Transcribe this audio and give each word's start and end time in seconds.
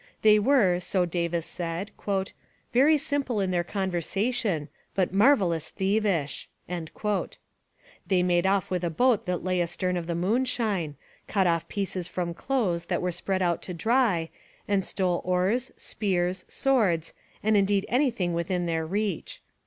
They 0.23 0.39
were, 0.39 0.79
so 0.79 1.05
Davis 1.05 1.45
said, 1.45 1.91
'very 2.73 2.97
simple 2.97 3.39
in 3.39 3.51
their 3.51 3.63
conversation, 3.63 4.67
but 4.95 5.13
marvellous 5.13 5.69
thievish.' 5.69 6.49
They 6.65 8.23
made 8.23 8.47
off 8.47 8.71
with 8.71 8.83
a 8.83 8.89
boat 8.89 9.27
that 9.27 9.43
lay 9.43 9.61
astern 9.61 9.97
of 9.97 10.07
the 10.07 10.15
Moonshine, 10.15 10.95
cut 11.27 11.45
off 11.45 11.67
pieces 11.67 12.07
from 12.07 12.33
clothes 12.33 12.85
that 12.85 13.03
were 13.03 13.11
spread 13.11 13.43
out 13.43 13.61
to 13.61 13.75
dry, 13.75 14.31
and 14.67 14.83
stole 14.83 15.21
oars, 15.23 15.71
spears, 15.77 16.45
swords, 16.47 17.13
and 17.43 17.55
indeed 17.55 17.85
anything 17.87 18.33
within 18.33 18.65
their 18.65 18.87
reach. 18.87 19.39